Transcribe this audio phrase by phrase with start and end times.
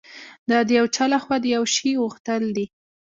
[0.49, 2.65] دا د یو چا لهخوا د یوه شي غوښتل دي